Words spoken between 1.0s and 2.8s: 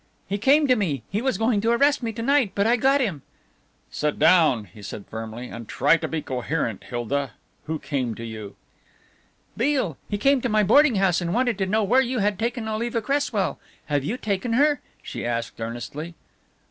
he was going to arrest me to night, but I